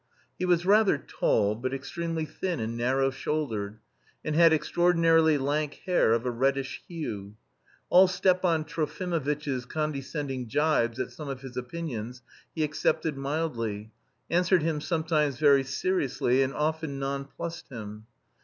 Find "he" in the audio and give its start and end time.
0.39-0.45, 12.55-12.63